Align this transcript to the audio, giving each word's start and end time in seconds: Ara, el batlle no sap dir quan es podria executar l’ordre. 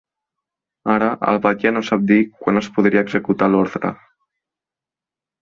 Ara, 0.93 1.09
el 1.31 1.37
batlle 1.43 1.73
no 1.75 1.83
sap 1.89 2.07
dir 2.13 2.17
quan 2.39 2.57
es 2.63 2.71
podria 2.79 3.05
executar 3.07 3.51
l’ordre. 3.53 3.95